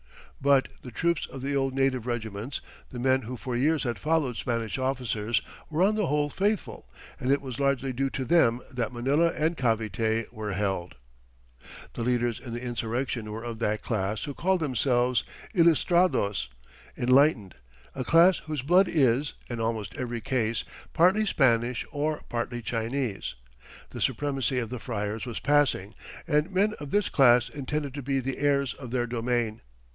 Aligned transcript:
But 0.41 0.69
the 0.81 0.89
troops 0.89 1.27
of 1.27 1.43
the 1.43 1.55
old 1.55 1.75
native 1.75 2.07
regiments 2.07 2.61
the 2.91 2.97
men 2.97 3.21
who 3.21 3.37
for 3.37 3.55
years 3.55 3.83
had 3.83 3.99
followed 3.99 4.35
Spanish 4.35 4.79
officers 4.79 5.43
were 5.69 5.83
on 5.83 5.93
the 5.93 6.07
whole 6.07 6.31
faithful, 6.31 6.89
and 7.19 7.31
it 7.31 7.39
was 7.39 7.59
largely 7.59 7.93
due 7.93 8.09
to 8.09 8.25
them 8.25 8.61
that 8.71 8.91
Manila 8.91 9.27
and 9.27 9.55
Cavite 9.55 10.33
were 10.33 10.53
held. 10.53 10.95
The 11.93 12.01
leaders 12.01 12.39
in 12.39 12.53
the 12.53 12.63
insurrection 12.63 13.31
were 13.31 13.43
of 13.43 13.59
that 13.59 13.83
class 13.83 14.23
who 14.23 14.33
called 14.33 14.61
themselves 14.61 15.23
ilustrados, 15.53 16.47
enlightened, 16.97 17.53
a 17.93 18.03
class 18.03 18.39
whose 18.47 18.63
blood 18.63 18.87
is, 18.87 19.35
in 19.47 19.59
almost 19.59 19.93
every 19.93 20.21
case, 20.21 20.63
partly 20.93 21.27
Spanish 21.27 21.85
or 21.91 22.23
partly 22.29 22.63
Chinese. 22.63 23.35
The 23.91 24.01
supremacy 24.01 24.57
of 24.57 24.71
the 24.71 24.79
friars 24.79 25.27
was 25.27 25.39
passing, 25.39 25.93
and 26.27 26.49
men 26.51 26.73
of 26.79 26.89
this 26.89 27.09
class 27.09 27.47
intended 27.47 27.93
to 27.93 28.01
be 28.01 28.19
the 28.19 28.39
heirs 28.39 28.73
to 28.73 28.87
their 28.87 29.05
domain. 29.05 29.61